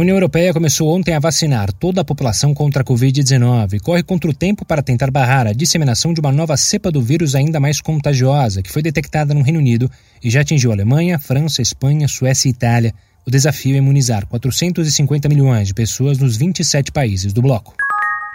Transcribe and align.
União 0.00 0.16
Europeia 0.16 0.52
começou 0.52 0.88
ontem 0.88 1.14
a 1.14 1.18
vacinar 1.18 1.72
toda 1.72 2.00
a 2.00 2.04
população 2.04 2.54
contra 2.54 2.82
a 2.82 2.84
Covid-19 2.84 3.74
e 3.74 3.80
corre 3.80 4.02
contra 4.02 4.30
o 4.30 4.34
tempo 4.34 4.64
para 4.64 4.82
tentar 4.82 5.10
barrar 5.10 5.46
a 5.46 5.52
disseminação 5.52 6.14
de 6.14 6.20
uma 6.20 6.32
nova 6.32 6.56
cepa 6.56 6.90
do 6.90 7.02
vírus 7.02 7.34
ainda 7.34 7.60
mais 7.60 7.80
contagiosa, 7.80 8.62
que 8.62 8.72
foi 8.72 8.82
detectada 8.82 9.34
no 9.34 9.42
Reino 9.42 9.58
Unido 9.58 9.90
e 10.22 10.30
já 10.30 10.40
atingiu 10.40 10.72
Alemanha, 10.72 11.18
França, 11.18 11.60
Espanha, 11.60 12.08
Suécia 12.08 12.48
e 12.48 12.52
Itália. 12.52 12.94
O 13.26 13.30
desafio 13.30 13.74
é 13.74 13.78
imunizar 13.78 14.26
450 14.26 15.28
milhões 15.28 15.68
de 15.68 15.74
pessoas 15.74 16.18
nos 16.18 16.36
27 16.36 16.90
países 16.92 17.32
do 17.32 17.42
bloco. 17.42 17.74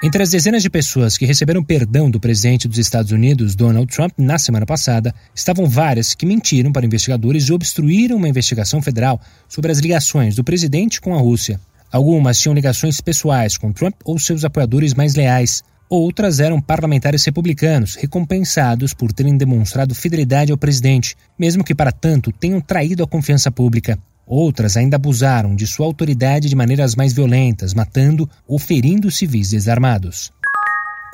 Entre 0.04 0.22
as 0.22 0.30
dezenas 0.30 0.62
de 0.62 0.70
pessoas 0.70 1.18
que 1.18 1.26
receberam 1.26 1.64
perdão 1.64 2.12
do 2.12 2.20
presidente 2.20 2.68
dos 2.68 2.78
Estados 2.78 3.14
Unidos, 3.14 3.56
Donald 3.56 3.88
Trump, 3.88 4.12
na 4.18 4.38
semana 4.38 4.66
passada, 4.66 5.16
estavam 5.34 5.68
várias 5.68 6.14
que 6.14 6.26
mentiram 6.26 6.72
para 6.72 6.86
investigadores 6.86 7.46
e 7.46 7.54
obstruíram 7.54 8.18
uma 8.18 8.28
investigação 8.28 8.82
federal 8.82 9.22
sobre 9.48 9.72
as 9.72 9.80
ligações 9.80 10.36
do 10.36 10.44
presidente 10.44 11.00
com 11.00 11.16
a 11.16 11.18
Rússia. 11.18 11.60
Algumas 11.90 12.38
tinham 12.38 12.54
ligações 12.54 13.00
pessoais 13.00 13.58
com 13.58 13.72
Trump 13.72 13.96
ou 14.04 14.20
seus 14.20 14.44
apoiadores 14.44 14.94
mais 14.94 15.16
leais. 15.16 15.64
Outras 15.90 16.42
eram 16.42 16.60
parlamentares 16.60 17.24
republicanos, 17.24 17.96
recompensados 17.96 18.94
por 18.94 19.14
terem 19.14 19.38
demonstrado 19.38 19.96
fidelidade 19.96 20.52
ao 20.52 20.58
presidente, 20.58 21.16
mesmo 21.40 21.64
que 21.64 21.74
para 21.74 21.92
tanto 21.94 22.34
tenham 22.34 22.60
traído 22.60 23.02
a 23.02 23.08
confiança 23.08 23.50
pública. 23.50 23.98
Outras 24.26 24.76
ainda 24.76 24.96
abusaram 24.96 25.56
de 25.56 25.68
sua 25.68 25.86
autoridade 25.86 26.50
de 26.50 26.56
maneiras 26.56 26.96
mais 26.96 27.14
violentas, 27.14 27.74
matando 27.74 28.30
ou 28.48 28.58
ferindo 28.58 29.12
civis 29.12 29.52
desarmados. 29.52 30.32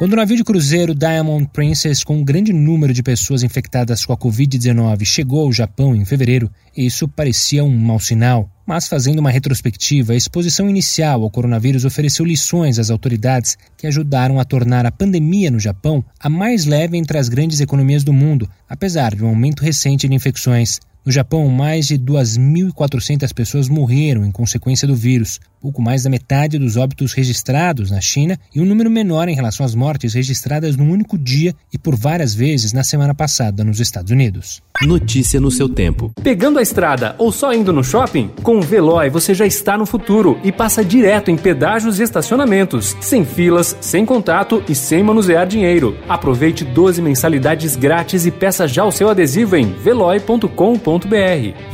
Quando 0.01 0.13
o 0.13 0.15
navio 0.15 0.35
de 0.35 0.43
cruzeiro 0.43 0.95
Diamond 0.95 1.47
Princess, 1.53 2.03
com 2.03 2.17
um 2.17 2.23
grande 2.23 2.51
número 2.51 2.91
de 2.91 3.03
pessoas 3.03 3.43
infectadas 3.43 4.03
com 4.03 4.11
a 4.11 4.17
Covid-19, 4.17 5.05
chegou 5.05 5.41
ao 5.41 5.53
Japão 5.53 5.95
em 5.95 6.03
fevereiro, 6.03 6.49
isso 6.75 7.07
parecia 7.07 7.63
um 7.63 7.77
mau 7.77 7.99
sinal. 7.99 8.49
Mas, 8.65 8.87
fazendo 8.87 9.19
uma 9.19 9.29
retrospectiva, 9.29 10.13
a 10.13 10.15
exposição 10.15 10.67
inicial 10.67 11.21
ao 11.21 11.29
coronavírus 11.29 11.85
ofereceu 11.85 12.25
lições 12.25 12.79
às 12.79 12.89
autoridades 12.89 13.55
que 13.77 13.85
ajudaram 13.85 14.39
a 14.39 14.43
tornar 14.43 14.87
a 14.87 14.91
pandemia 14.91 15.51
no 15.51 15.59
Japão 15.59 16.03
a 16.19 16.27
mais 16.27 16.65
leve 16.65 16.97
entre 16.97 17.19
as 17.19 17.29
grandes 17.29 17.59
economias 17.59 18.03
do 18.03 18.11
mundo, 18.11 18.49
apesar 18.67 19.13
de 19.13 19.23
um 19.23 19.27
aumento 19.27 19.61
recente 19.61 20.07
de 20.07 20.15
infecções. 20.15 20.79
No 21.03 21.11
Japão, 21.11 21.47
mais 21.49 21.87
de 21.87 21.97
2.400 21.97 23.33
pessoas 23.33 23.67
morreram 23.67 24.23
em 24.23 24.31
consequência 24.31 24.87
do 24.87 24.95
vírus, 24.95 25.39
pouco 25.61 25.81
mais 25.81 26.03
da 26.03 26.09
metade 26.09 26.57
dos 26.57 26.75
óbitos 26.75 27.13
registrados 27.13 27.91
na 27.91 28.01
China 28.01 28.37
e 28.53 28.59
um 28.59 28.65
número 28.65 28.89
menor 28.89 29.29
em 29.29 29.35
relação 29.35 29.63
às 29.63 29.75
mortes 29.75 30.15
registradas 30.15 30.75
num 30.75 30.89
único 30.89 31.17
dia 31.17 31.53
e 31.71 31.77
por 31.77 31.95
várias 31.95 32.33
vezes 32.33 32.73
na 32.73 32.83
semana 32.83 33.13
passada 33.13 33.63
nos 33.63 33.79
Estados 33.79 34.11
Unidos. 34.11 34.61
Notícia 34.81 35.39
no 35.39 35.51
seu 35.51 35.69
tempo. 35.69 36.11
Pegando 36.23 36.57
a 36.57 36.61
estrada 36.61 37.15
ou 37.19 37.31
só 37.31 37.53
indo 37.53 37.71
no 37.71 37.83
shopping? 37.83 38.31
Com 38.41 38.57
o 38.57 38.61
Veloy 38.61 39.09
você 39.09 39.35
já 39.35 39.45
está 39.45 39.77
no 39.77 39.85
futuro 39.85 40.39
e 40.43 40.51
passa 40.51 40.83
direto 40.83 41.29
em 41.29 41.37
pedágios 41.37 41.99
e 41.99 42.03
estacionamentos, 42.03 42.97
sem 42.99 43.23
filas, 43.23 43.77
sem 43.79 44.05
contato 44.05 44.63
e 44.67 44.73
sem 44.73 45.03
manusear 45.03 45.45
dinheiro. 45.45 45.95
Aproveite 46.09 46.65
12 46.65 47.01
mensalidades 47.01 47.75
grátis 47.75 48.25
e 48.25 48.31
peça 48.31 48.67
já 48.67 48.83
o 48.83 48.91
seu 48.91 49.09
adesivo 49.09 49.55
em 49.55 49.71
veloy.com.br. 49.71 50.47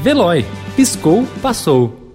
Veloy. 0.03 0.45
Piscou, 0.75 1.25
passou. 1.41 2.06